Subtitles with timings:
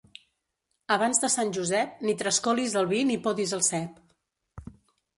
[0.95, 4.05] Abans de Sant Josep ni trascolis el vi ni podis el cep.